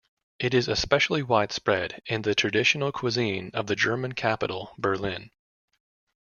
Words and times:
It 0.39 0.55
is 0.55 0.67
especially 0.67 1.21
widespread 1.21 2.01
in 2.07 2.23
the 2.23 2.33
traditional 2.33 2.91
cuisine 2.91 3.51
of 3.53 3.67
the 3.67 3.75
German 3.75 4.13
capital 4.13 4.73
Berlin. 4.79 5.29